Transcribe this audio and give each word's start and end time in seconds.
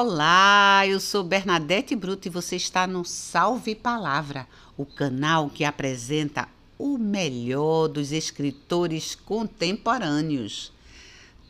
Olá, 0.00 0.86
eu 0.86 1.00
sou 1.00 1.24
Bernadette 1.24 1.96
Bruto 1.96 2.28
e 2.28 2.30
você 2.30 2.54
está 2.54 2.86
no 2.86 3.04
Salve 3.04 3.74
Palavra, 3.74 4.46
o 4.76 4.86
canal 4.86 5.50
que 5.50 5.64
apresenta 5.64 6.48
o 6.78 6.96
melhor 6.96 7.88
dos 7.88 8.12
escritores 8.12 9.16
contemporâneos. 9.16 10.72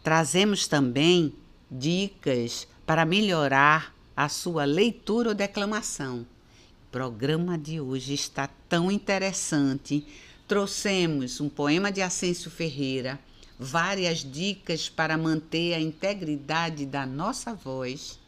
Trazemos 0.02 0.66
também 0.66 1.34
dicas 1.70 2.66
para 2.86 3.04
melhorar 3.04 3.94
a 4.16 4.30
sua 4.30 4.64
leitura 4.64 5.28
ou 5.28 5.34
declamação. 5.34 6.20
O 6.20 6.90
programa 6.90 7.58
de 7.58 7.82
hoje 7.82 8.14
está 8.14 8.48
tão 8.66 8.90
interessante. 8.90 10.06
Trouxemos 10.48 11.38
um 11.38 11.50
poema 11.50 11.92
de 11.92 12.00
Ascenso 12.00 12.50
Ferreira, 12.50 13.20
várias 13.58 14.20
dicas 14.20 14.88
para 14.88 15.18
manter 15.18 15.74
a 15.74 15.80
integridade 15.80 16.86
da 16.86 17.04
nossa 17.04 17.52
voz 17.52 18.18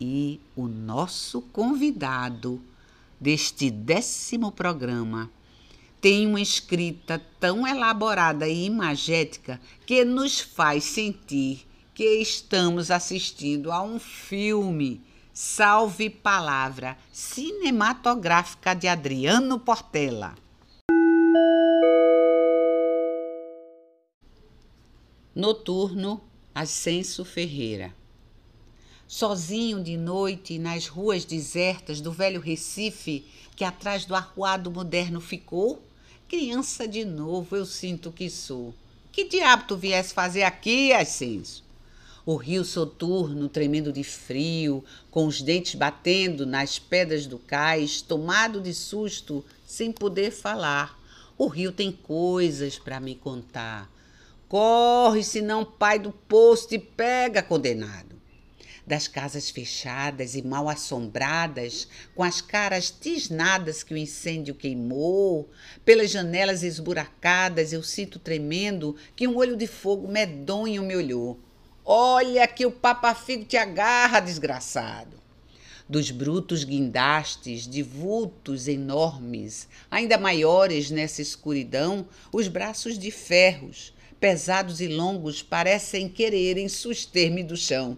e 0.00 0.40
o 0.54 0.66
nosso 0.68 1.42
convidado 1.42 2.60
deste 3.20 3.70
décimo 3.70 4.52
programa 4.52 5.30
tem 6.00 6.26
uma 6.26 6.40
escrita 6.40 7.20
tão 7.40 7.66
elaborada 7.66 8.48
e 8.48 8.66
imagética 8.66 9.60
que 9.84 10.04
nos 10.04 10.40
faz 10.40 10.84
sentir 10.84 11.66
que 11.92 12.20
estamos 12.20 12.90
assistindo 12.90 13.72
a 13.72 13.82
um 13.82 13.98
filme. 13.98 15.00
Salve 15.32 16.08
Palavra 16.10 16.96
cinematográfica 17.12 18.74
de 18.74 18.86
Adriano 18.86 19.58
Portela. 19.58 20.34
Noturno, 25.34 26.20
Ascenso 26.54 27.24
Ferreira 27.24 27.94
sozinho 29.08 29.82
de 29.82 29.96
noite 29.96 30.58
nas 30.58 30.86
ruas 30.86 31.24
desertas 31.24 31.98
do 31.98 32.12
velho 32.12 32.42
Recife, 32.42 33.24
que 33.56 33.64
atrás 33.64 34.04
do 34.04 34.14
arruado 34.14 34.70
moderno 34.70 35.18
ficou? 35.18 35.82
Criança 36.28 36.86
de 36.86 37.06
novo 37.06 37.56
eu 37.56 37.64
sinto 37.64 38.12
que 38.12 38.28
sou. 38.28 38.74
Que 39.10 39.24
diabo 39.24 39.64
tu 39.66 39.78
viesse 39.78 40.12
fazer 40.12 40.42
aqui, 40.42 40.92
Ascenso? 40.92 41.64
O 42.26 42.36
rio 42.36 42.62
soturno, 42.62 43.48
tremendo 43.48 43.90
de 43.90 44.04
frio, 44.04 44.84
com 45.10 45.26
os 45.26 45.40
dentes 45.40 45.74
batendo 45.74 46.44
nas 46.44 46.78
pedras 46.78 47.24
do 47.24 47.38
cais, 47.38 48.02
tomado 48.02 48.60
de 48.60 48.74
susto, 48.74 49.42
sem 49.66 49.90
poder 49.90 50.30
falar. 50.30 51.00
O 51.38 51.46
rio 51.46 51.72
tem 51.72 51.90
coisas 51.90 52.78
para 52.78 53.00
me 53.00 53.14
contar. 53.14 53.90
Corre, 54.46 55.24
senão 55.24 55.64
pai 55.64 55.98
do 55.98 56.12
poço 56.12 56.68
te 56.68 56.78
pega, 56.78 57.42
condenado 57.42 58.17
das 58.88 59.06
casas 59.06 59.50
fechadas 59.50 60.34
e 60.34 60.40
mal 60.40 60.66
assombradas, 60.66 61.86
com 62.14 62.22
as 62.22 62.40
caras 62.40 62.90
tisnadas 62.90 63.82
que 63.82 63.92
o 63.92 63.98
incêndio 63.98 64.54
queimou, 64.54 65.50
pelas 65.84 66.10
janelas 66.10 66.62
esburacadas 66.62 67.74
eu 67.74 67.82
sinto 67.82 68.18
tremendo 68.18 68.96
que 69.14 69.28
um 69.28 69.36
olho 69.36 69.56
de 69.56 69.66
fogo 69.66 70.08
medonho 70.08 70.82
me 70.82 70.96
olhou. 70.96 71.38
Olha 71.84 72.48
que 72.48 72.64
o 72.64 72.72
papa-figo 72.72 73.44
te 73.44 73.58
agarra, 73.58 74.20
desgraçado 74.20 75.18
dos 75.88 76.10
brutos 76.10 76.64
guindastes, 76.64 77.66
de 77.66 77.82
vultos 77.82 78.68
enormes, 78.68 79.66
ainda 79.90 80.18
maiores 80.18 80.90
nessa 80.90 81.22
escuridão, 81.22 82.06
os 82.30 82.46
braços 82.46 82.98
de 82.98 83.10
ferros, 83.10 83.94
pesados 84.20 84.82
e 84.82 84.86
longos, 84.86 85.42
parecem 85.42 86.06
quererem 86.06 86.68
suster-me 86.68 87.42
do 87.42 87.56
chão. 87.56 87.96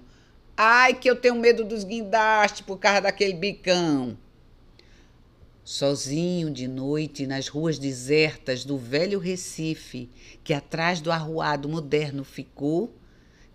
Ai, 0.57 0.95
que 0.95 1.09
eu 1.09 1.17
tenho 1.17 1.35
medo 1.35 1.65
dos 1.65 1.85
guindastes 1.85 2.61
por 2.61 2.79
causa 2.79 3.03
daquele 3.03 3.35
bicão. 3.35 4.17
Sozinho 5.65 6.51
de 6.51 6.67
noite 6.67 7.27
nas 7.27 7.47
ruas 7.49 7.79
desertas 7.79 8.65
do 8.65 8.77
velho 8.77 9.19
Recife, 9.19 10.11
que 10.43 10.53
atrás 10.53 11.01
do 11.01 11.13
arruado 11.13 11.69
moderno 11.69 12.25
ficou, 12.25 12.93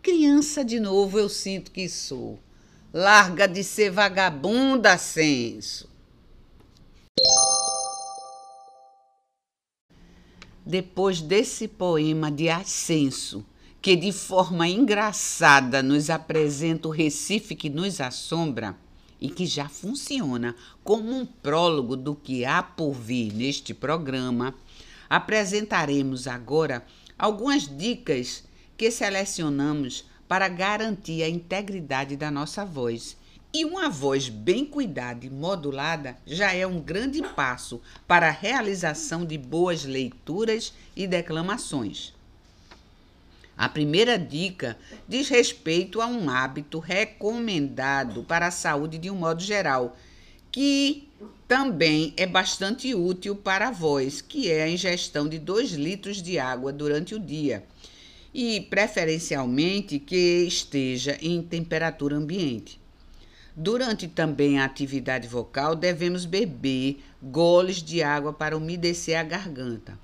criança 0.01 0.63
de 0.63 0.79
novo 0.79 1.19
eu 1.19 1.27
sinto 1.27 1.71
que 1.71 1.89
sou. 1.89 2.39
Larga 2.93 3.47
de 3.47 3.63
ser 3.63 3.91
vagabunda, 3.91 4.97
senso. 4.97 5.89
Depois 10.65 11.21
desse 11.21 11.67
poema 11.67 12.31
de 12.31 12.49
ascenso, 12.49 13.45
que 13.85 13.95
de 13.95 14.11
forma 14.11 14.67
engraçada 14.67 15.83
nos 15.83 16.09
apresenta 16.09 16.87
o 16.87 16.91
Recife 16.91 17.53
que 17.53 17.69
nos 17.69 18.01
assombra 18.01 18.75
e 19.21 19.29
que 19.29 19.45
já 19.45 19.69
funciona 19.69 20.55
como 20.83 21.15
um 21.15 21.23
prólogo 21.23 21.95
do 21.95 22.15
que 22.15 22.43
há 22.45 22.63
por 22.63 22.93
vir 22.93 23.31
neste 23.31 23.75
programa, 23.75 24.55
apresentaremos 25.07 26.25
agora 26.25 26.83
algumas 27.15 27.67
dicas 27.77 28.43
que 28.75 28.89
selecionamos 28.89 30.03
para 30.27 30.47
garantir 30.47 31.21
a 31.21 31.29
integridade 31.29 32.15
da 32.15 32.31
nossa 32.31 32.65
voz. 32.65 33.15
E 33.53 33.65
uma 33.65 33.87
voz 33.87 34.29
bem 34.29 34.65
cuidada 34.65 35.27
e 35.27 35.29
modulada 35.29 36.17
já 36.25 36.51
é 36.55 36.65
um 36.65 36.81
grande 36.81 37.21
passo 37.21 37.79
para 38.07 38.29
a 38.29 38.31
realização 38.31 39.23
de 39.23 39.37
boas 39.37 39.85
leituras 39.85 40.73
e 40.95 41.05
declamações. 41.05 42.14
A 43.57 43.69
primeira 43.69 44.19
dica 44.19 44.77
diz 45.07 45.29
respeito 45.29 46.01
a 46.01 46.07
um 46.07 46.29
hábito 46.29 46.79
recomendado 46.79 48.23
para 48.23 48.47
a 48.47 48.51
saúde 48.51 48.97
de 48.97 49.09
um 49.09 49.15
modo 49.15 49.41
geral, 49.41 49.97
que 50.51 51.07
também 51.47 52.13
é 52.17 52.25
bastante 52.25 52.93
útil 52.93 53.35
para 53.35 53.69
a 53.69 53.71
voz, 53.71 54.21
que 54.21 54.51
é 54.51 54.63
a 54.63 54.69
ingestão 54.69 55.27
de 55.27 55.39
2 55.39 55.71
litros 55.71 56.21
de 56.21 56.37
água 56.37 56.73
durante 56.73 57.15
o 57.15 57.19
dia 57.19 57.63
e, 58.33 58.59
preferencialmente, 58.59 59.97
que 59.97 60.43
esteja 60.45 61.17
em 61.21 61.41
temperatura 61.41 62.17
ambiente. 62.17 62.77
Durante 63.55 64.09
também 64.09 64.59
a 64.59 64.65
atividade 64.65 65.25
vocal, 65.25 65.73
devemos 65.73 66.25
beber 66.25 67.01
goles 67.23 67.81
de 67.81 68.03
água 68.03 68.33
para 68.33 68.57
umedecer 68.57 69.17
a 69.17 69.23
garganta. 69.23 69.97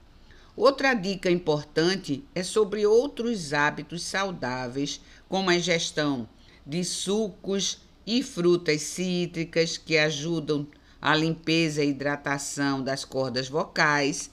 Outra 0.55 0.93
dica 0.93 1.31
importante 1.31 2.23
é 2.35 2.43
sobre 2.43 2.85
outros 2.85 3.53
hábitos 3.53 4.03
saudáveis, 4.03 5.01
como 5.29 5.49
a 5.49 5.55
ingestão 5.55 6.27
de 6.65 6.83
sucos 6.83 7.79
e 8.05 8.21
frutas 8.21 8.81
cítricas 8.81 9.77
que 9.77 9.97
ajudam 9.97 10.67
a 11.01 11.15
limpeza 11.15 11.83
e 11.83 11.89
hidratação 11.89 12.83
das 12.83 13.05
cordas 13.05 13.47
vocais. 13.47 14.29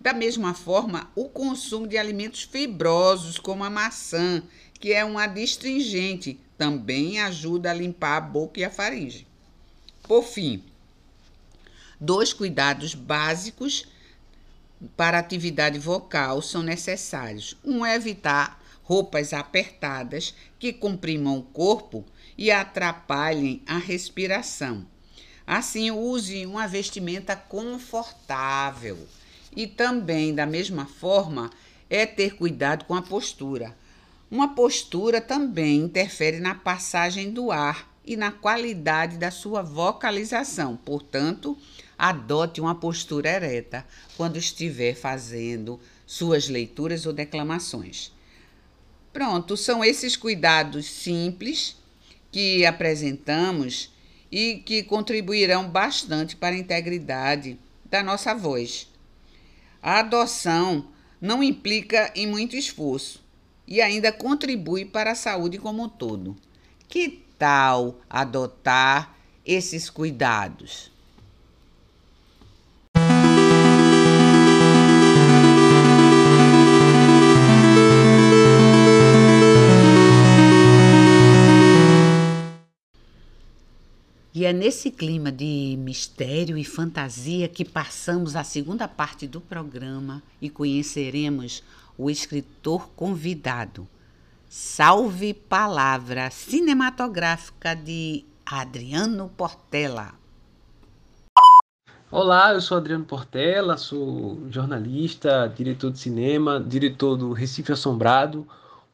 Da 0.00 0.12
mesma 0.12 0.52
forma, 0.52 1.08
o 1.14 1.28
consumo 1.28 1.86
de 1.86 1.96
alimentos 1.96 2.42
fibrosos, 2.42 3.38
como 3.38 3.62
a 3.62 3.70
maçã, 3.70 4.42
que 4.80 4.92
é 4.92 5.04
um 5.04 5.16
adstringente, 5.16 6.40
também 6.58 7.20
ajuda 7.20 7.70
a 7.70 7.74
limpar 7.74 8.16
a 8.16 8.20
boca 8.20 8.58
e 8.58 8.64
a 8.64 8.70
faringe. 8.70 9.26
Por 10.02 10.24
fim, 10.24 10.62
dois 12.00 12.32
cuidados 12.32 12.94
básicos 12.94 13.86
para 14.96 15.18
atividade 15.18 15.78
vocal 15.78 16.42
são 16.42 16.62
necessários. 16.62 17.56
Um 17.64 17.84
é 17.84 17.94
evitar 17.94 18.60
roupas 18.82 19.32
apertadas 19.32 20.34
que 20.58 20.72
comprimam 20.72 21.38
o 21.38 21.42
corpo 21.42 22.04
e 22.36 22.50
atrapalhem 22.50 23.62
a 23.66 23.78
respiração. 23.78 24.86
Assim, 25.46 25.90
use 25.90 26.46
uma 26.46 26.66
vestimenta 26.66 27.36
confortável. 27.36 28.98
E 29.54 29.66
também, 29.66 30.34
da 30.34 30.46
mesma 30.46 30.86
forma, 30.86 31.50
é 31.90 32.06
ter 32.06 32.36
cuidado 32.36 32.84
com 32.84 32.94
a 32.94 33.02
postura. 33.02 33.76
Uma 34.30 34.54
postura 34.54 35.20
também 35.20 35.80
interfere 35.80 36.40
na 36.40 36.54
passagem 36.54 37.30
do 37.30 37.50
ar 37.52 37.90
e 38.04 38.16
na 38.16 38.32
qualidade 38.32 39.18
da 39.18 39.30
sua 39.30 39.62
vocalização. 39.62 40.76
Portanto, 40.76 41.56
adote 42.02 42.60
uma 42.60 42.74
postura 42.74 43.28
ereta 43.28 43.86
quando 44.16 44.36
estiver 44.36 44.92
fazendo 44.92 45.78
suas 46.04 46.48
leituras 46.48 47.06
ou 47.06 47.12
declamações. 47.12 48.10
Pronto, 49.12 49.56
são 49.56 49.84
esses 49.84 50.16
cuidados 50.16 50.84
simples 50.84 51.76
que 52.32 52.66
apresentamos 52.66 53.92
e 54.32 54.56
que 54.66 54.82
contribuirão 54.82 55.68
bastante 55.68 56.34
para 56.34 56.56
a 56.56 56.58
integridade 56.58 57.56
da 57.84 58.02
nossa 58.02 58.34
voz. 58.34 58.90
A 59.80 60.00
adoção 60.00 60.88
não 61.20 61.40
implica 61.40 62.10
em 62.16 62.26
muito 62.26 62.56
esforço 62.56 63.22
e 63.64 63.80
ainda 63.80 64.10
contribui 64.10 64.84
para 64.84 65.12
a 65.12 65.14
saúde 65.14 65.56
como 65.56 65.84
um 65.84 65.88
todo. 65.88 66.36
Que 66.88 67.24
tal 67.38 68.00
adotar 68.10 69.16
esses 69.46 69.88
cuidados? 69.88 70.91
E 84.34 84.46
é 84.46 84.52
nesse 84.52 84.90
clima 84.90 85.30
de 85.30 85.76
mistério 85.78 86.56
e 86.56 86.64
fantasia 86.64 87.46
que 87.48 87.66
passamos 87.66 88.34
a 88.34 88.42
segunda 88.42 88.88
parte 88.88 89.26
do 89.26 89.42
programa 89.42 90.22
e 90.40 90.48
conheceremos 90.48 91.62
o 91.98 92.08
escritor 92.08 92.88
convidado. 92.96 93.86
Salve 94.48 95.34
Palavra 95.34 96.30
Cinematográfica 96.30 97.74
de 97.74 98.24
Adriano 98.46 99.30
Portela. 99.36 100.14
Olá, 102.10 102.54
eu 102.54 102.60
sou 102.62 102.78
Adriano 102.78 103.04
Portela, 103.04 103.76
sou 103.76 104.46
jornalista, 104.48 105.46
diretor 105.54 105.90
de 105.90 105.98
cinema, 105.98 106.58
diretor 106.58 107.16
do 107.16 107.34
Recife 107.34 107.72
Assombrado, 107.72 108.46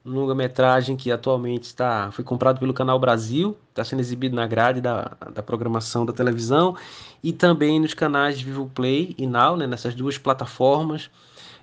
longa-metragem 0.09 0.97
que 0.97 1.13
atualmente 1.13 1.65
está 1.65 2.11
foi 2.11 2.25
comprado 2.25 2.59
pelo 2.59 2.75
Canal 2.75 2.99
Brasil, 2.99 3.57
está 3.71 3.85
sendo 3.85 4.01
exibido 4.01 4.35
na 4.35 4.47
grade 4.47 4.81
da, 4.81 5.17
da 5.33 5.43
programação 5.43 6.05
da 6.05 6.13
televisão 6.13 6.77
e 7.23 7.33
também 7.33 7.79
nos 7.79 7.95
canais 7.95 8.41
Vivo 8.41 8.71
Play 8.75 9.15
e 9.19 9.27
Now, 9.27 9.57
né, 9.57 9.67
nessas 9.67 9.95
duas 9.95 10.19
plataformas. 10.19 11.11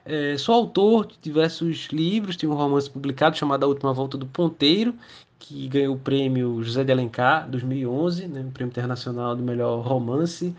É, 0.05 0.37
sou 0.37 0.53
autor 0.53 1.07
de 1.07 1.17
diversos 1.21 1.87
livros, 1.91 2.35
tenho 2.35 2.51
um 2.51 2.55
romance 2.55 2.89
publicado 2.89 3.35
chamado 3.35 3.63
A 3.63 3.67
Última 3.67 3.91
Volta 3.91 4.17
do 4.17 4.25
Ponteiro, 4.27 4.93
que 5.39 5.67
ganhou 5.67 5.95
o 5.95 5.99
prêmio 5.99 6.63
José 6.63 6.83
de 6.83 6.91
Alencar 6.91 7.49
2011, 7.49 8.27
né, 8.27 8.45
prêmio 8.53 8.71
internacional 8.71 9.35
do 9.35 9.41
melhor 9.41 9.81
romance. 9.81 10.55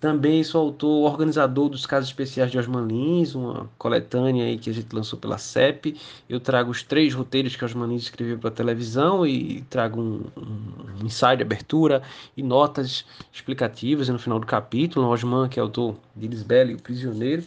Também 0.00 0.44
sou 0.44 0.60
autor, 0.60 1.10
organizador 1.10 1.68
dos 1.68 1.84
casos 1.84 2.08
especiais 2.08 2.52
de 2.52 2.58
Osman 2.58 2.86
Lins, 2.86 3.34
uma 3.34 3.68
coletânea 3.76 4.44
aí 4.44 4.56
que 4.56 4.70
a 4.70 4.72
gente 4.72 4.94
lançou 4.94 5.18
pela 5.18 5.38
CEP. 5.38 5.98
Eu 6.28 6.38
trago 6.38 6.70
os 6.70 6.84
três 6.84 7.12
roteiros 7.14 7.56
que 7.56 7.64
Osman 7.64 7.88
Lins 7.88 8.02
escreveu 8.02 8.38
para 8.38 8.52
televisão 8.52 9.26
e 9.26 9.62
trago 9.62 10.00
um, 10.00 10.22
um, 10.36 11.04
ensaio 11.04 11.38
de 11.38 11.42
abertura 11.42 12.00
e 12.36 12.44
notas 12.44 13.04
explicativas 13.32 14.08
no 14.08 14.20
final 14.20 14.38
do 14.38 14.46
capítulo. 14.46 15.08
Osman, 15.08 15.48
que 15.48 15.58
é 15.58 15.62
autor 15.62 15.96
de 16.14 16.28
Lisbela 16.28 16.70
e 16.70 16.74
o 16.74 16.80
Prisioneiro. 16.80 17.42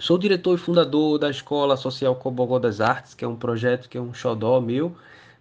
Sou 0.00 0.18
diretor 0.18 0.56
e 0.56 0.58
fundador 0.58 1.16
da 1.16 1.30
Escola 1.30 1.76
Social 1.76 2.16
Cobogó 2.16 2.58
das 2.58 2.80
Artes, 2.80 3.14
que 3.14 3.24
é 3.24 3.28
um 3.28 3.36
projeto 3.36 3.88
que 3.88 3.96
é 3.96 4.00
um 4.00 4.12
xodó 4.12 4.60
meu. 4.60 4.96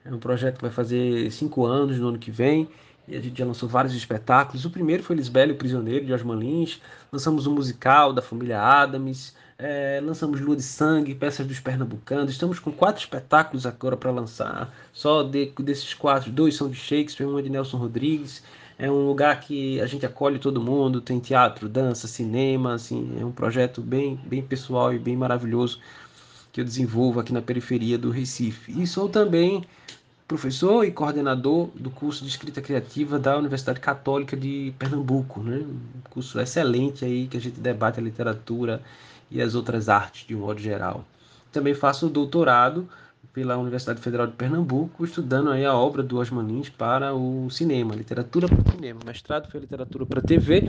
É 0.06 0.14
um 0.14 0.20
projeto 0.20 0.58
que 0.58 0.62
vai 0.62 0.72
fazer 0.72 1.32
cinco 1.32 1.66
anos 1.66 1.98
no 1.98 2.10
ano 2.10 2.20
que 2.20 2.30
vem 2.30 2.70
e 3.10 3.18
a 3.18 3.20
gente 3.20 3.38
já 3.38 3.46
lançou 3.46 3.68
vários 3.68 3.96
espetáculos. 3.96 4.66
O 4.66 4.70
primeiro 4.70 5.02
foi 5.02 5.16
Lisbela, 5.16 5.52
o 5.52 5.56
Prisioneiro, 5.56 6.06
de 6.06 6.14
Osman 6.14 6.38
Lins. 6.38 6.80
Lançamos 7.12 7.48
um 7.48 7.54
musical 7.54 8.14
da 8.14 8.22
família 8.22 8.62
Adams. 8.62 9.36
É, 9.58 10.00
lançamos 10.02 10.40
Lua 10.40 10.56
de 10.56 10.62
Sangue, 10.62 11.16
peças 11.16 11.46
dos 11.46 11.60
Pernambucanos. 11.60 12.32
Estamos 12.32 12.60
com 12.60 12.72
quatro 12.72 13.02
espetáculos 13.02 13.66
agora 13.66 13.98
para 13.98 14.12
lançar. 14.12 14.74
Só 14.94 15.24
de, 15.24 15.52
desses 15.60 15.94
quatro, 15.94 16.32
dois 16.32 16.56
são 16.56 16.70
de 16.70 16.78
Shakespeare, 16.78 17.28
um 17.28 17.38
é 17.38 17.42
de 17.42 17.50
Nelson 17.50 17.78
Rodrigues. 17.78 18.44
É 18.78 18.90
um 18.90 19.08
lugar 19.08 19.40
que 19.42 19.82
a 19.82 19.86
gente 19.86 20.06
acolhe 20.06 20.40
todo 20.40 20.62
mundo. 20.62 21.02
Tem 21.02 21.20
teatro, 21.20 21.68
dança, 21.68 22.08
cinema. 22.08 22.76
Assim, 22.76 23.18
é 23.20 23.26
um 23.26 23.32
projeto 23.32 23.82
bem, 23.82 24.18
bem 24.26 24.42
pessoal 24.42 24.94
e 24.94 25.00
bem 25.00 25.18
maravilhoso 25.18 25.80
que 26.52 26.62
eu 26.62 26.66
desenvolvo 26.66 27.20
aqui 27.20 27.34
na 27.34 27.42
periferia 27.42 27.98
do 27.98 28.10
Recife. 28.10 28.72
E 28.82 28.88
sou 28.88 29.10
também 29.10 29.66
professor 30.30 30.86
e 30.86 30.92
coordenador 30.92 31.70
do 31.74 31.90
curso 31.90 32.24
de 32.24 32.30
escrita 32.30 32.62
criativa 32.62 33.18
da 33.18 33.36
Universidade 33.36 33.80
Católica 33.80 34.38
de 34.38 34.72
Pernambuco, 34.78 35.42
né? 35.42 35.58
Um 35.58 36.02
curso 36.08 36.40
excelente 36.40 37.04
aí 37.04 37.26
que 37.26 37.36
a 37.36 37.42
gente 37.42 37.60
debate 37.60 38.00
a 38.00 38.04
literatura 38.04 38.80
e 39.32 39.42
as 39.42 39.56
outras 39.56 39.90
artes 39.90 40.28
de 40.28 40.36
um 40.36 40.42
modo 40.42 40.60
geral. 40.62 41.04
Também 41.52 41.74
faço 41.74 42.08
doutorado 42.10 42.88
pela 43.34 43.58
Universidade 43.58 44.02
Federal 44.02 44.28
de 44.28 44.34
Pernambuco, 44.34 45.04
estudando 45.04 45.50
aí 45.50 45.66
a 45.66 45.74
obra 45.74 46.04
do 46.04 46.20
Osman 46.20 46.46
Lins 46.46 46.70
para 46.70 47.12
o 47.16 47.50
cinema, 47.50 47.96
literatura 47.96 48.48
para 48.48 48.60
o 48.60 48.72
cinema. 48.72 49.00
O 49.02 49.08
mestrado 49.08 49.50
foi 49.50 49.60
literatura 49.60 50.06
para 50.06 50.22
TV 50.22 50.64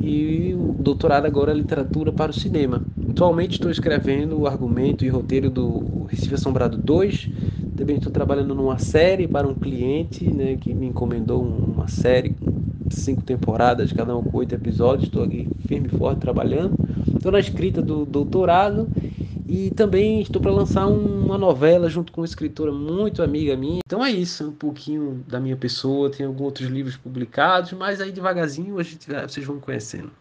e 0.00 0.54
o 0.54 0.74
doutorado 0.78 1.26
agora 1.26 1.52
é 1.52 1.54
literatura 1.54 2.10
para 2.10 2.30
o 2.30 2.34
cinema. 2.34 2.82
Atualmente 3.10 3.52
estou 3.52 3.70
escrevendo 3.70 4.40
o 4.40 4.46
argumento 4.46 5.04
e 5.04 5.08
roteiro 5.10 5.50
do 5.50 6.06
Recife 6.08 6.34
Assombrado 6.34 6.78
2, 6.78 7.28
também 7.82 7.96
estou 7.96 8.12
trabalhando 8.12 8.54
numa 8.54 8.78
série 8.78 9.26
para 9.26 9.46
um 9.46 9.54
cliente 9.54 10.32
né, 10.32 10.56
que 10.56 10.72
me 10.72 10.86
encomendou 10.86 11.42
uma 11.42 11.88
série 11.88 12.32
cinco 12.90 13.22
temporadas, 13.22 13.92
cada 13.92 14.16
uma 14.16 14.30
com 14.30 14.38
oito 14.38 14.54
episódios. 14.54 15.08
Estou 15.08 15.24
aqui 15.24 15.48
firme 15.66 15.88
e 15.92 15.98
forte 15.98 16.20
trabalhando. 16.20 16.76
Estou 17.12 17.32
na 17.32 17.40
escrita 17.40 17.82
do 17.82 18.06
doutorado 18.06 18.88
e 19.48 19.70
também 19.70 20.20
estou 20.20 20.40
para 20.40 20.52
lançar 20.52 20.86
uma 20.86 21.36
novela 21.36 21.88
junto 21.88 22.12
com 22.12 22.20
uma 22.20 22.26
escritora 22.26 22.70
muito 22.70 23.20
amiga 23.20 23.56
minha. 23.56 23.80
Então 23.84 24.04
é 24.04 24.12
isso, 24.12 24.48
um 24.48 24.52
pouquinho 24.52 25.24
da 25.26 25.40
minha 25.40 25.56
pessoa. 25.56 26.08
Tem 26.08 26.24
alguns 26.24 26.42
outros 26.42 26.68
livros 26.68 26.96
publicados, 26.96 27.72
mas 27.72 28.00
aí 28.00 28.12
devagarzinho 28.12 28.78
a 28.78 28.82
gente, 28.84 29.08
vocês 29.10 29.44
vão 29.44 29.58
conhecendo. 29.58 30.12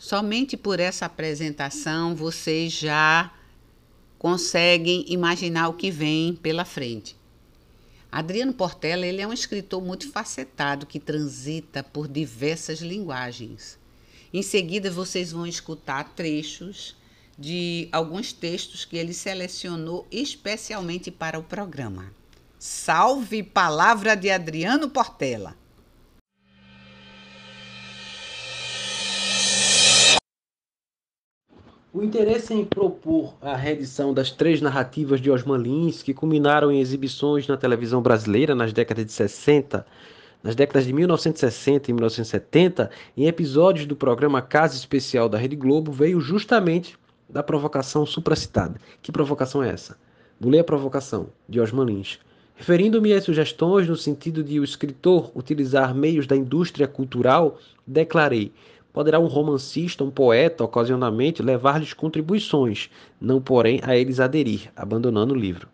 Somente 0.00 0.56
por 0.56 0.80
essa 0.80 1.04
apresentação 1.04 2.16
vocês 2.16 2.72
já 2.72 3.30
conseguem 4.18 5.04
imaginar 5.06 5.68
o 5.68 5.74
que 5.74 5.90
vem 5.90 6.34
pela 6.34 6.64
frente. 6.64 7.14
Adriano 8.10 8.54
Portela 8.54 9.06
ele 9.06 9.20
é 9.20 9.26
um 9.26 9.32
escritor 9.32 9.82
multifacetado 9.82 10.86
que 10.86 10.98
transita 10.98 11.82
por 11.82 12.08
diversas 12.08 12.80
linguagens. 12.80 13.78
Em 14.32 14.40
seguida, 14.40 14.90
vocês 14.90 15.32
vão 15.32 15.46
escutar 15.46 16.14
trechos 16.14 16.96
de 17.38 17.86
alguns 17.92 18.32
textos 18.32 18.86
que 18.86 18.96
ele 18.96 19.12
selecionou 19.12 20.06
especialmente 20.10 21.10
para 21.10 21.38
o 21.38 21.42
programa. 21.42 22.10
Salve 22.58 23.42
Palavra 23.42 24.16
de 24.16 24.30
Adriano 24.30 24.88
Portela! 24.88 25.54
O 31.92 32.04
interesse 32.04 32.54
em 32.54 32.64
propor 32.64 33.34
a 33.42 33.56
reedição 33.56 34.14
das 34.14 34.30
três 34.30 34.60
narrativas 34.60 35.20
de 35.20 35.28
Osman 35.28 35.58
Lins, 35.58 36.04
que 36.04 36.14
culminaram 36.14 36.70
em 36.70 36.78
exibições 36.78 37.48
na 37.48 37.56
televisão 37.56 38.00
brasileira 38.00 38.54
nas 38.54 38.72
décadas 38.72 39.04
de 39.04 39.10
60, 39.10 39.84
nas 40.40 40.54
décadas 40.54 40.86
de 40.86 40.92
1960 40.92 41.90
e 41.90 41.92
1970, 41.92 42.90
em 43.16 43.26
episódios 43.26 43.86
do 43.86 43.96
programa 43.96 44.40
Casa 44.40 44.76
Especial 44.76 45.28
da 45.28 45.36
Rede 45.36 45.56
Globo, 45.56 45.90
veio 45.90 46.20
justamente 46.20 46.96
da 47.28 47.42
provocação 47.42 48.06
supracitada. 48.06 48.80
Que 49.02 49.10
provocação 49.10 49.60
é 49.60 49.70
essa? 49.70 49.98
Vou 50.38 50.52
ler 50.52 50.60
a 50.60 50.64
provocação, 50.64 51.26
de 51.48 51.60
Osman 51.60 51.86
Lins. 51.86 52.20
Referindo-me 52.54 53.12
às 53.14 53.24
sugestões 53.24 53.88
no 53.88 53.96
sentido 53.96 54.44
de 54.44 54.60
o 54.60 54.64
escritor 54.64 55.32
utilizar 55.34 55.92
meios 55.92 56.28
da 56.28 56.36
indústria 56.36 56.86
cultural, 56.86 57.58
declarei 57.84 58.52
poderá 58.92 59.18
um 59.18 59.26
romancista, 59.26 60.04
um 60.04 60.10
poeta, 60.10 60.64
ocasionalmente, 60.64 61.42
levar-lhes 61.42 61.92
contribuições, 61.92 62.90
não 63.20 63.40
porém 63.40 63.80
a 63.82 63.96
eles 63.96 64.20
aderir, 64.20 64.70
abandonando 64.74 65.34
o 65.34 65.36
livro. 65.36 65.68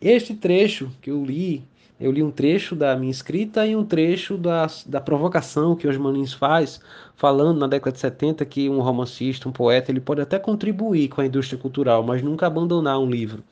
Este 0.00 0.34
trecho 0.34 0.90
que 1.00 1.10
eu 1.10 1.24
li, 1.24 1.62
eu 2.00 2.10
li 2.10 2.22
um 2.22 2.30
trecho 2.30 2.74
da 2.74 2.96
minha 2.96 3.10
escrita 3.10 3.64
e 3.66 3.76
um 3.76 3.84
trecho 3.84 4.36
da, 4.36 4.66
da 4.86 5.00
provocação 5.00 5.76
que 5.76 5.86
Osman 5.86 6.12
Lins 6.12 6.32
faz, 6.32 6.80
falando 7.14 7.60
na 7.60 7.68
década 7.68 7.92
de 7.92 8.00
70 8.00 8.44
que 8.44 8.68
um 8.68 8.80
romancista, 8.80 9.48
um 9.48 9.52
poeta, 9.52 9.92
ele 9.92 10.00
pode 10.00 10.20
até 10.20 10.38
contribuir 10.38 11.08
com 11.08 11.20
a 11.20 11.26
indústria 11.26 11.58
cultural, 11.58 12.02
mas 12.02 12.22
nunca 12.22 12.46
abandonar 12.46 12.98
um 12.98 13.08
livro. 13.08 13.44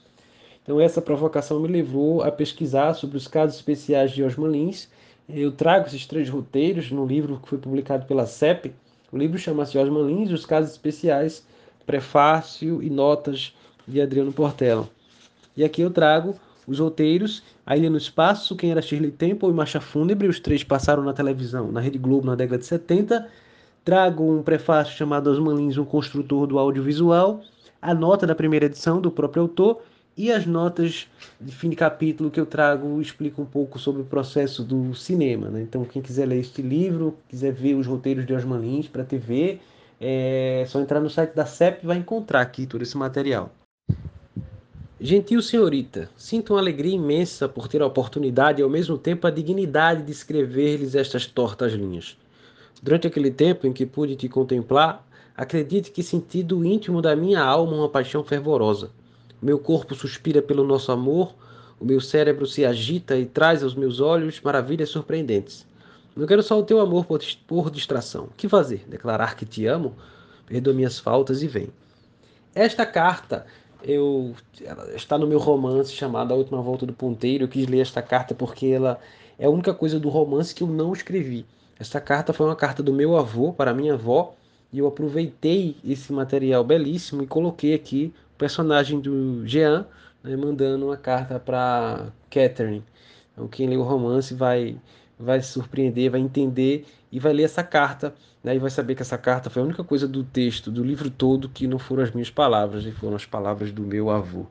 Então 0.62 0.80
essa 0.80 1.00
provocação 1.00 1.60
me 1.60 1.68
levou 1.68 2.22
a 2.22 2.30
pesquisar 2.30 2.94
sobre 2.94 3.16
os 3.16 3.26
casos 3.26 3.56
especiais 3.56 4.10
de 4.10 4.22
Osman 4.22 4.50
Lins 4.50 4.88
eu 5.34 5.52
trago 5.52 5.86
esses 5.86 6.06
três 6.06 6.28
roteiros 6.28 6.90
no 6.90 7.06
livro 7.06 7.38
que 7.40 7.48
foi 7.48 7.58
publicado 7.58 8.06
pela 8.06 8.26
CEP. 8.26 8.72
O 9.12 9.18
livro 9.18 9.38
chama-se 9.38 9.78
Osman 9.78 10.06
Lins, 10.06 10.30
Os 10.30 10.46
Casos 10.46 10.72
Especiais, 10.72 11.46
Prefácio 11.86 12.82
e 12.82 12.88
Notas 12.88 13.54
de 13.86 14.00
Adriano 14.00 14.32
Portela. 14.32 14.88
E 15.56 15.64
aqui 15.64 15.82
eu 15.82 15.90
trago 15.90 16.34
os 16.66 16.78
roteiros, 16.78 17.42
A 17.66 17.76
Ilha 17.76 17.90
no 17.90 17.96
Espaço, 17.96 18.54
Quem 18.54 18.70
Era 18.70 18.80
Shirley 18.80 19.10
Temple 19.10 19.48
e 19.48 19.52
Marcha 19.52 19.80
Fúnebre, 19.80 20.28
os 20.28 20.38
três 20.38 20.62
passaram 20.62 21.02
na 21.02 21.12
televisão, 21.12 21.72
na 21.72 21.80
Rede 21.80 21.98
Globo 21.98 22.26
na 22.26 22.34
década 22.34 22.58
de 22.58 22.66
70. 22.66 23.28
Trago 23.84 24.22
um 24.22 24.42
prefácio 24.42 24.96
chamado 24.96 25.30
Osman 25.30 25.56
Lins, 25.56 25.76
um 25.76 25.84
construtor 25.84 26.46
do 26.46 26.58
audiovisual, 26.58 27.40
a 27.82 27.94
nota 27.94 28.26
da 28.26 28.34
primeira 28.34 28.66
edição 28.66 29.00
do 29.00 29.10
próprio 29.10 29.42
autor 29.42 29.82
e 30.20 30.30
as 30.30 30.44
notas 30.44 31.08
de 31.40 31.50
fim 31.50 31.70
de 31.70 31.76
capítulo 31.76 32.30
que 32.30 32.38
eu 32.38 32.44
trago 32.44 33.00
explicam 33.00 33.42
um 33.42 33.46
pouco 33.46 33.78
sobre 33.78 34.02
o 34.02 34.04
processo 34.04 34.62
do 34.62 34.94
cinema. 34.94 35.48
Né? 35.48 35.62
Então, 35.62 35.82
quem 35.82 36.02
quiser 36.02 36.26
ler 36.26 36.40
este 36.40 36.60
livro, 36.60 37.16
quiser 37.26 37.54
ver 37.54 37.74
os 37.74 37.86
roteiros 37.86 38.26
de 38.26 38.34
Osman 38.34 38.58
Lins 38.58 38.86
para 38.86 39.02
TV, 39.02 39.60
é 39.98 40.62
só 40.68 40.78
entrar 40.78 41.00
no 41.00 41.08
site 41.08 41.34
da 41.34 41.46
CEP 41.46 41.82
e 41.82 41.86
vai 41.86 41.96
encontrar 41.96 42.42
aqui 42.42 42.66
todo 42.66 42.82
esse 42.82 42.98
material. 42.98 43.50
Gentil 45.00 45.40
senhorita, 45.40 46.10
sinto 46.18 46.52
uma 46.52 46.60
alegria 46.60 46.96
imensa 46.96 47.48
por 47.48 47.66
ter 47.66 47.80
a 47.80 47.86
oportunidade 47.86 48.60
e 48.60 48.62
ao 48.62 48.68
mesmo 48.68 48.98
tempo 48.98 49.26
a 49.26 49.30
dignidade 49.30 50.02
de 50.02 50.12
escrever-lhes 50.12 50.94
estas 50.94 51.24
tortas 51.24 51.72
linhas. 51.72 52.18
Durante 52.82 53.06
aquele 53.06 53.30
tempo 53.30 53.66
em 53.66 53.72
que 53.72 53.86
pude 53.86 54.16
te 54.16 54.28
contemplar, 54.28 55.02
acredite 55.34 55.90
que 55.90 56.02
senti 56.02 56.42
do 56.42 56.62
íntimo 56.62 57.00
da 57.00 57.16
minha 57.16 57.40
alma 57.40 57.74
uma 57.74 57.88
paixão 57.88 58.22
fervorosa 58.22 58.90
Meu 59.42 59.58
corpo 59.58 59.94
suspira 59.94 60.42
pelo 60.42 60.64
nosso 60.64 60.92
amor, 60.92 61.34
o 61.80 61.84
meu 61.84 62.00
cérebro 62.00 62.46
se 62.46 62.64
agita 62.64 63.16
e 63.16 63.24
traz 63.24 63.62
aos 63.62 63.74
meus 63.74 64.00
olhos 64.00 64.40
maravilhas 64.40 64.90
surpreendentes. 64.90 65.66
Não 66.14 66.26
quero 66.26 66.42
só 66.42 66.58
o 66.58 66.62
teu 66.62 66.80
amor 66.80 67.06
por, 67.06 67.70
distração. 67.70 68.24
O 68.24 68.34
que 68.36 68.48
fazer? 68.48 68.84
Declarar 68.86 69.36
que 69.36 69.46
te 69.46 69.64
amo? 69.66 69.94
Perdoa 70.46 70.74
minhas 70.74 70.98
faltas 70.98 71.42
e 71.42 71.48
vem. 71.48 71.68
Esta 72.54 72.84
carta 72.84 73.46
eu 73.82 74.34
está 74.94 75.16
no 75.16 75.26
meu 75.26 75.38
romance 75.38 75.92
chamado 75.92 76.34
A 76.34 76.36
Última 76.36 76.60
Volta 76.60 76.84
do 76.84 76.92
Ponteiro. 76.92 77.44
Eu 77.44 77.48
quis 77.48 77.66
ler 77.66 77.80
esta 77.80 78.02
carta 78.02 78.34
porque 78.34 78.66
ela 78.66 79.00
é 79.38 79.46
a 79.46 79.50
única 79.50 79.72
coisa 79.72 79.98
do 79.98 80.10
romance 80.10 80.54
que 80.54 80.62
eu 80.62 80.68
não 80.68 80.92
escrevi. 80.92 81.46
Esta 81.78 81.98
carta 81.98 82.34
foi 82.34 82.44
uma 82.44 82.56
carta 82.56 82.82
do 82.82 82.92
meu 82.92 83.16
avô 83.16 83.54
para 83.54 83.72
minha 83.72 83.94
avó 83.94 84.34
e 84.70 84.80
eu 84.80 84.86
aproveitei 84.86 85.76
esse 85.82 86.12
material 86.12 86.62
belíssimo 86.62 87.22
e 87.22 87.26
coloquei 87.26 87.72
aqui 87.72 88.12
personagem 88.40 88.98
do 88.98 89.46
Jean 89.46 89.86
né, 90.24 90.34
mandando 90.34 90.86
uma 90.86 90.96
carta 90.96 91.38
para 91.38 92.06
Catherine. 92.30 92.82
Então, 93.32 93.46
quem 93.46 93.68
lê 93.68 93.76
o 93.76 93.82
romance 93.82 94.32
vai 94.32 94.78
vai 95.18 95.42
se 95.42 95.52
surpreender, 95.52 96.10
vai 96.10 96.20
entender 96.20 96.86
e 97.12 97.20
vai 97.20 97.34
ler 97.34 97.42
essa 97.42 97.62
carta 97.62 98.14
né, 98.42 98.56
e 98.56 98.58
vai 98.58 98.70
saber 98.70 98.94
que 98.94 99.02
essa 99.02 99.18
carta 99.18 99.50
foi 99.50 99.60
a 99.60 99.64
única 99.66 99.84
coisa 99.84 100.08
do 100.08 100.24
texto, 100.24 100.70
do 100.70 100.82
livro 100.82 101.10
todo, 101.10 101.50
que 101.50 101.66
não 101.66 101.78
foram 101.78 102.02
as 102.02 102.10
minhas 102.12 102.30
palavras, 102.30 102.86
e 102.86 102.90
foram 102.90 103.16
as 103.16 103.26
palavras 103.26 103.70
do 103.70 103.82
meu 103.82 104.08
avô. 104.08 104.46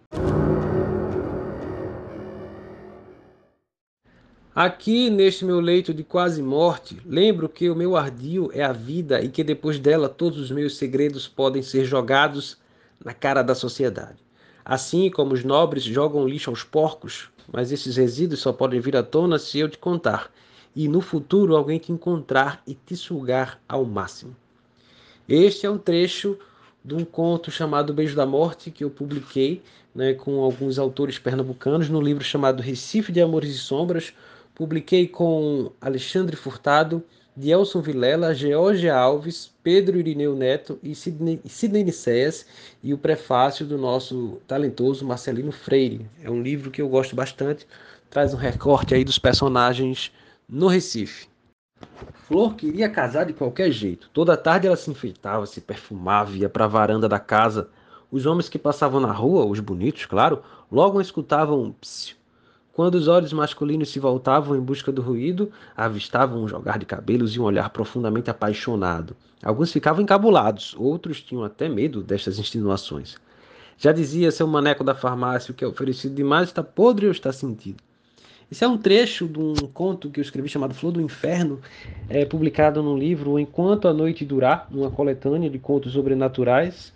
Aqui, 4.53 5.09
neste 5.09 5.43
meu 5.43 5.59
leito 5.59 5.91
de 5.91 6.03
quase 6.03 6.43
morte, 6.43 7.01
lembro 7.03 7.49
que 7.49 7.67
o 7.67 7.75
meu 7.75 7.97
ardil 7.97 8.51
é 8.53 8.61
a 8.61 8.71
vida 8.71 9.23
e 9.23 9.29
que 9.29 9.43
depois 9.43 9.79
dela 9.79 10.07
todos 10.07 10.37
os 10.37 10.51
meus 10.51 10.77
segredos 10.77 11.27
podem 11.27 11.63
ser 11.63 11.83
jogados 11.83 12.59
na 13.03 13.13
cara 13.13 13.41
da 13.41 13.55
sociedade. 13.55 14.17
Assim 14.63 15.09
como 15.09 15.33
os 15.33 15.43
nobres 15.43 15.83
jogam 15.83 16.27
lixo 16.27 16.49
aos 16.49 16.63
porcos, 16.63 17.29
mas 17.51 17.71
esses 17.71 17.95
resíduos 17.95 18.41
só 18.41 18.53
podem 18.53 18.79
vir 18.79 18.95
à 18.95 19.03
tona 19.03 19.39
se 19.39 19.59
eu 19.59 19.69
te 19.69 19.77
contar 19.77 20.31
e 20.75 20.87
no 20.87 21.01
futuro 21.01 21.55
alguém 21.55 21.79
te 21.79 21.91
encontrar 21.91 22.61
e 22.65 22.73
te 22.73 22.95
sugar 22.95 23.59
ao 23.67 23.83
máximo. 23.83 24.35
Este 25.27 25.65
é 25.65 25.69
um 25.69 25.77
trecho 25.77 26.37
de 26.83 26.95
um 26.95 27.03
conto 27.03 27.51
chamado 27.51 27.93
Beijo 27.93 28.15
da 28.15 28.25
Morte 28.25 28.71
que 28.71 28.83
eu 28.83 28.89
publiquei 28.89 29.61
né, 29.93 30.13
com 30.13 30.41
alguns 30.41 30.79
autores 30.79 31.19
pernambucanos 31.19 31.89
no 31.89 32.01
livro 32.01 32.23
chamado 32.23 32.61
Recife 32.61 33.11
de 33.11 33.21
Amores 33.21 33.53
e 33.53 33.57
Sombras. 33.57 34.13
Publiquei 34.55 35.07
com 35.07 35.71
Alexandre 35.81 36.35
Furtado, 36.35 37.03
Dielson 37.39 37.79
Vilela, 37.79 38.35
Georgia 38.35 38.93
Alves, 38.93 39.49
Pedro 39.63 39.97
Irineu 39.97 40.35
Neto 40.35 40.77
e 40.83 40.93
Sidney, 40.93 41.39
Sidney 41.45 41.85
Nicéas 41.85 42.45
e 42.83 42.93
o 42.93 42.97
prefácio 42.97 43.65
do 43.65 43.77
nosso 43.77 44.41
talentoso 44.45 45.05
Marcelino 45.05 45.53
Freire. 45.53 46.05
É 46.21 46.29
um 46.29 46.41
livro 46.41 46.69
que 46.69 46.81
eu 46.81 46.89
gosto 46.89 47.15
bastante, 47.15 47.65
traz 48.09 48.33
um 48.33 48.37
recorte 48.37 48.93
aí 48.93 49.05
dos 49.05 49.17
personagens 49.17 50.11
no 50.49 50.67
Recife. 50.67 51.29
Flor 52.27 52.55
queria 52.55 52.89
casar 52.89 53.25
de 53.25 53.31
qualquer 53.31 53.71
jeito. 53.71 54.09
Toda 54.11 54.35
tarde 54.35 54.67
ela 54.67 54.75
se 54.75 54.91
enfeitava, 54.91 55.45
se 55.45 55.61
perfumava, 55.61 56.35
ia 56.35 56.49
para 56.49 56.65
a 56.65 56.67
varanda 56.67 57.07
da 57.07 57.19
casa. 57.19 57.69
Os 58.11 58.25
homens 58.25 58.49
que 58.49 58.59
passavam 58.59 58.99
na 58.99 59.13
rua, 59.13 59.45
os 59.45 59.61
bonitos, 59.61 60.05
claro, 60.05 60.43
logo 60.69 60.99
escutavam 60.99 61.63
um 61.63 61.71
psiu. 61.71 62.18
Quando 62.73 62.95
os 62.95 63.07
olhos 63.07 63.33
masculinos 63.33 63.89
se 63.89 63.99
voltavam 63.99 64.55
em 64.55 64.61
busca 64.61 64.91
do 64.91 65.01
ruído, 65.01 65.51
avistavam 65.75 66.43
um 66.43 66.47
jogar 66.47 66.77
de 66.77 66.85
cabelos 66.85 67.35
e 67.35 67.39
um 67.39 67.43
olhar 67.43 67.69
profundamente 67.69 68.29
apaixonado. 68.29 69.15
Alguns 69.43 69.71
ficavam 69.71 70.01
encabulados, 70.01 70.75
outros 70.77 71.21
tinham 71.21 71.43
até 71.43 71.67
medo 71.67 72.01
destas 72.01 72.39
insinuações. 72.39 73.17
Já 73.77 73.91
dizia 73.91 74.31
seu 74.31 74.47
maneco 74.47 74.83
da 74.83 74.93
farmácia: 74.93 75.51
o 75.51 75.55
que 75.55 75.63
é 75.63 75.67
oferecido 75.67 76.15
demais 76.15 76.49
está 76.49 76.61
podre 76.63 77.05
ou 77.05 77.11
está 77.11 77.31
sentido. 77.31 77.81
Esse 78.51 78.63
é 78.63 78.67
um 78.67 78.77
trecho 78.77 79.27
de 79.27 79.39
um 79.39 79.67
conto 79.67 80.09
que 80.09 80.19
eu 80.19 80.21
escrevi 80.23 80.49
chamado 80.49 80.73
Flor 80.73 80.91
do 80.91 81.01
Inferno, 81.01 81.61
é, 82.09 82.25
publicado 82.25 82.81
no 82.81 82.97
livro 82.97 83.37
Enquanto 83.39 83.87
a 83.87 83.93
Noite 83.93 84.25
Durar, 84.25 84.67
uma 84.71 84.89
coletânea 84.89 85.49
de 85.49 85.59
contos 85.59 85.93
sobrenaturais. 85.93 86.93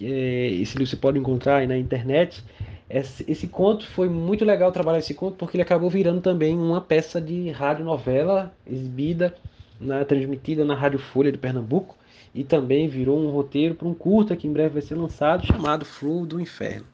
É, 0.00 0.48
esse 0.52 0.76
livro 0.76 0.90
você 0.90 0.96
pode 0.96 1.18
encontrar 1.18 1.56
aí 1.58 1.66
na 1.66 1.78
internet. 1.78 2.44
Esse, 2.90 3.24
esse, 3.28 3.46
conto 3.46 3.86
foi 3.86 4.08
muito 4.08 4.46
legal 4.46 4.72
trabalhar 4.72 4.98
esse 4.98 5.12
conto 5.12 5.36
porque 5.36 5.56
ele 5.56 5.62
acabou 5.62 5.90
virando 5.90 6.22
também 6.22 6.56
uma 6.56 6.80
peça 6.80 7.20
de 7.20 7.50
radionovela 7.50 8.52
exibida, 8.66 9.34
na, 9.78 10.04
transmitida 10.06 10.64
na 10.64 10.74
Rádio 10.74 10.98
Folha 10.98 11.30
de 11.30 11.36
Pernambuco 11.36 11.94
e 12.34 12.44
também 12.44 12.88
virou 12.88 13.18
um 13.18 13.30
roteiro 13.30 13.74
para 13.74 13.86
um 13.86 13.94
curta 13.94 14.34
que 14.34 14.46
em 14.46 14.52
breve 14.52 14.74
vai 14.74 14.82
ser 14.82 14.94
lançado 14.94 15.46
chamado 15.46 15.84
Flor 15.84 16.24
do 16.24 16.40
Inferno. 16.40 16.86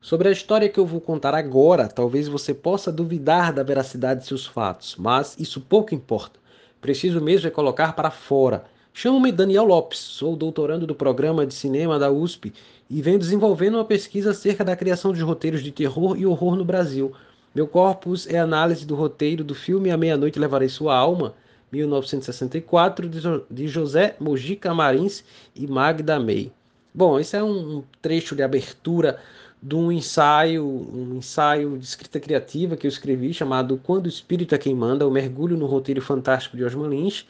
Sobre 0.00 0.28
a 0.28 0.32
história 0.32 0.68
que 0.68 0.78
eu 0.80 0.86
vou 0.86 1.00
contar 1.00 1.34
agora, 1.34 1.88
talvez 1.88 2.26
você 2.26 2.54
possa 2.54 2.90
duvidar 2.90 3.52
da 3.52 3.62
veracidade 3.62 4.20
de 4.20 4.26
seus 4.26 4.46
fatos, 4.46 4.96
mas 4.96 5.36
isso 5.38 5.60
pouco 5.60 5.94
importa. 5.94 6.40
Preciso 6.80 7.20
mesmo 7.20 7.48
é 7.48 7.50
colocar 7.50 7.92
para 7.92 8.10
fora. 8.10 8.64
Chamo-me 8.92 9.30
Daniel 9.30 9.64
Lopes, 9.64 9.98
sou 9.98 10.36
doutorando 10.36 10.86
do 10.86 10.94
programa 10.94 11.46
de 11.46 11.54
cinema 11.54 11.98
da 11.98 12.10
USP 12.10 12.52
e 12.88 13.00
venho 13.00 13.18
desenvolvendo 13.18 13.76
uma 13.76 13.84
pesquisa 13.84 14.32
acerca 14.32 14.64
da 14.64 14.76
criação 14.76 15.12
de 15.12 15.22
roteiros 15.22 15.62
de 15.62 15.70
terror 15.70 16.18
e 16.18 16.26
horror 16.26 16.56
no 16.56 16.64
Brasil. 16.64 17.12
Meu 17.54 17.66
corpus 17.66 18.26
é 18.26 18.38
análise 18.38 18.84
do 18.84 18.96
roteiro 18.96 19.44
do 19.44 19.54
filme 19.54 19.90
A 19.90 19.96
Meia-Noite 19.96 20.38
Levarei 20.38 20.68
Sua 20.68 20.96
Alma, 20.96 21.34
1964, 21.72 23.08
de 23.48 23.68
José 23.68 24.16
Mojica 24.18 24.74
Marins 24.74 25.24
e 25.54 25.66
Magda 25.66 26.18
May. 26.18 26.52
Bom, 26.92 27.18
esse 27.18 27.36
é 27.36 27.42
um 27.42 27.84
trecho 28.02 28.34
de 28.34 28.42
abertura 28.42 29.20
de 29.62 29.76
um 29.76 29.92
ensaio, 29.92 30.66
um 30.66 31.16
ensaio 31.16 31.78
de 31.78 31.84
escrita 31.84 32.18
criativa 32.18 32.76
que 32.76 32.86
eu 32.86 32.88
escrevi 32.88 33.32
chamado 33.32 33.80
Quando 33.82 34.06
o 34.06 34.08
Espírito 34.08 34.54
é 34.54 34.58
Quem 34.58 34.74
Manda, 34.74 35.06
o 35.06 35.10
mergulho 35.10 35.56
no 35.56 35.66
roteiro 35.66 36.02
fantástico 36.02 36.56
de 36.56 36.64
Osman 36.64 36.88
Lins, 36.88 37.24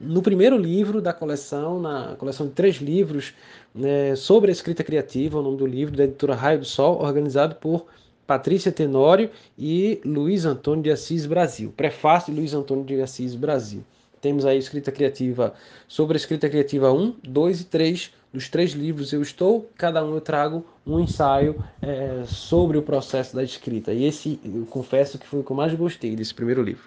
no 0.00 0.22
primeiro 0.22 0.56
livro 0.56 1.00
da 1.00 1.12
coleção, 1.12 1.80
na 1.80 2.16
coleção 2.16 2.46
de 2.46 2.52
três 2.52 2.76
livros 2.76 3.34
né, 3.74 4.14
sobre 4.16 4.50
a 4.50 4.52
escrita 4.52 4.82
criativa, 4.82 5.38
o 5.38 5.42
nome 5.42 5.56
do 5.56 5.66
livro 5.66 5.96
da 5.96 6.04
editora 6.04 6.34
Raio 6.34 6.60
do 6.60 6.64
Sol, 6.64 7.02
organizado 7.02 7.54
por 7.56 7.86
Patrícia 8.26 8.72
Tenório 8.72 9.30
e 9.58 10.00
Luiz 10.04 10.44
Antônio 10.44 10.82
de 10.82 10.90
Assis 10.90 11.26
Brasil. 11.26 11.72
Prefácio 11.76 12.32
de 12.32 12.40
Luiz 12.40 12.54
Antônio 12.54 12.84
de 12.84 13.00
Assis 13.00 13.34
Brasil. 13.34 13.82
Temos 14.20 14.44
aí 14.46 14.58
escrita 14.58 14.92
criativa 14.92 15.52
sobre 15.88 16.16
a 16.16 16.18
escrita 16.18 16.48
criativa 16.48 16.92
1, 16.92 17.16
2 17.24 17.60
e 17.60 17.64
3 17.64 18.12
dos 18.32 18.48
três 18.48 18.72
livros 18.72 19.12
eu 19.12 19.20
estou, 19.20 19.68
cada 19.76 20.02
um 20.04 20.14
eu 20.14 20.20
trago 20.20 20.64
um 20.86 20.98
ensaio 21.00 21.62
é, 21.82 22.24
sobre 22.26 22.78
o 22.78 22.82
processo 22.82 23.36
da 23.36 23.44
escrita. 23.44 23.92
E 23.92 24.04
esse, 24.04 24.40
eu 24.44 24.64
confesso 24.66 25.18
que 25.18 25.26
foi 25.26 25.40
o 25.40 25.44
que 25.44 25.52
eu 25.52 25.56
mais 25.56 25.74
gostei 25.74 26.16
desse 26.16 26.34
primeiro 26.34 26.62
livro. 26.62 26.84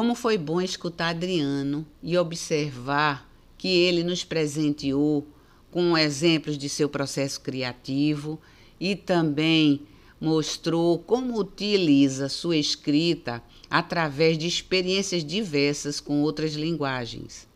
Como 0.00 0.14
foi 0.14 0.38
bom 0.38 0.62
escutar 0.62 1.10
Adriano 1.10 1.86
e 2.02 2.16
observar 2.16 3.30
que 3.58 3.68
ele 3.68 4.02
nos 4.02 4.24
presenteou 4.24 5.28
com 5.70 5.94
exemplos 5.94 6.56
de 6.56 6.70
seu 6.70 6.88
processo 6.88 7.38
criativo 7.42 8.40
e 8.80 8.96
também 8.96 9.82
mostrou 10.18 10.98
como 11.00 11.38
utiliza 11.38 12.30
sua 12.30 12.56
escrita 12.56 13.42
através 13.68 14.38
de 14.38 14.46
experiências 14.46 15.22
diversas 15.22 16.00
com 16.00 16.22
outras 16.22 16.54
linguagens. 16.54 17.46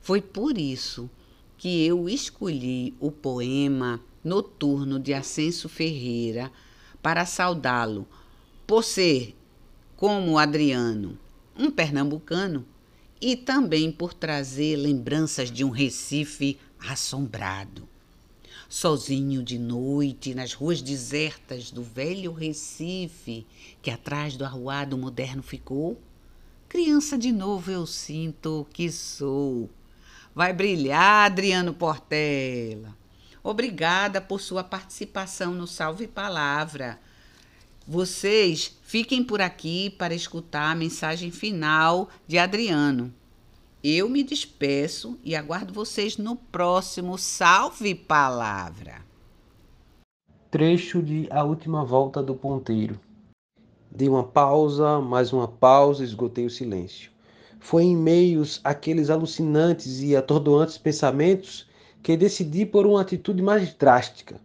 Foi 0.00 0.22
por 0.22 0.56
isso 0.56 1.10
que 1.58 1.84
eu 1.84 2.08
escolhi 2.08 2.94
o 2.98 3.12
poema 3.12 4.00
Noturno 4.24 4.98
de 4.98 5.12
Ascenso 5.12 5.68
Ferreira 5.68 6.50
para 7.02 7.26
saudá-lo, 7.26 8.08
por 8.66 8.84
ser, 8.84 9.36
como 9.98 10.38
Adriano, 10.38 11.18
um 11.60 11.70
pernambucano 11.70 12.64
e 13.20 13.36
também 13.36 13.92
por 13.92 14.14
trazer 14.14 14.76
lembranças 14.76 15.50
de 15.50 15.62
um 15.62 15.68
Recife 15.68 16.58
assombrado. 16.88 17.86
Sozinho 18.66 19.42
de 19.42 19.58
noite 19.58 20.34
nas 20.34 20.54
ruas 20.54 20.80
desertas 20.80 21.70
do 21.70 21.82
velho 21.82 22.32
Recife, 22.32 23.46
que 23.82 23.90
atrás 23.90 24.38
do 24.38 24.44
arruado 24.44 24.96
moderno 24.96 25.42
ficou, 25.42 26.00
criança 26.66 27.18
de 27.18 27.30
novo 27.30 27.70
eu 27.70 27.86
sinto 27.86 28.66
que 28.72 28.90
sou. 28.90 29.68
Vai 30.34 30.54
brilhar, 30.54 31.26
Adriano 31.26 31.74
Portela. 31.74 32.96
Obrigada 33.42 34.18
por 34.20 34.40
sua 34.40 34.64
participação 34.64 35.52
no 35.52 35.66
Salve 35.66 36.06
Palavra. 36.06 36.98
Vocês 37.92 38.78
fiquem 38.82 39.20
por 39.20 39.40
aqui 39.40 39.90
para 39.90 40.14
escutar 40.14 40.70
a 40.70 40.76
mensagem 40.76 41.32
final 41.32 42.08
de 42.24 42.38
Adriano. 42.38 43.12
Eu 43.82 44.08
me 44.08 44.22
despeço 44.22 45.18
e 45.24 45.34
aguardo 45.34 45.74
vocês 45.74 46.16
no 46.16 46.36
próximo 46.36 47.18
Salve 47.18 47.92
Palavra. 47.96 49.04
Trecho 50.52 51.02
de 51.02 51.26
A 51.32 51.42
Última 51.42 51.84
Volta 51.84 52.22
do 52.22 52.32
Ponteiro. 52.32 52.96
Dei 53.90 54.08
uma 54.08 54.22
pausa, 54.22 55.00
mais 55.00 55.32
uma 55.32 55.48
pausa, 55.48 56.04
esgotei 56.04 56.46
o 56.46 56.50
silêncio. 56.50 57.10
Foi 57.58 57.82
em 57.82 57.96
meios 57.96 58.60
àqueles 58.62 59.10
alucinantes 59.10 60.00
e 60.00 60.14
atordoantes 60.14 60.78
pensamentos 60.78 61.66
que 62.04 62.16
decidi 62.16 62.64
por 62.64 62.86
uma 62.86 63.00
atitude 63.00 63.42
mais 63.42 63.74
drástica, 63.74 64.40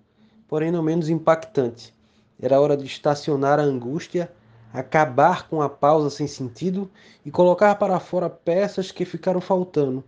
porém 0.48 0.72
não 0.72 0.82
menos 0.82 1.10
impactante. 1.10 1.95
Era 2.42 2.60
hora 2.60 2.78
de 2.78 2.86
estacionar 2.86 3.60
a 3.60 3.64
angústia, 3.64 4.32
acabar 4.74 5.48
com 5.48 5.62
a 5.62 5.70
pausa 5.70 6.10
sem 6.10 6.28
sentido 6.28 6.90
e 7.26 7.32
colocar 7.32 7.76
para 7.76 8.00
fora 8.00 8.30
peças 8.30 8.92
que 8.92 9.06
ficaram 9.06 9.42
faltando, 9.42 10.04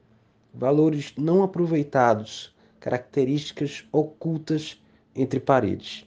valores 0.54 1.14
não 1.18 1.44
aproveitados, 1.44 2.56
características 2.80 3.86
ocultas 3.92 4.82
entre 5.16 5.40
paredes. 5.40 6.07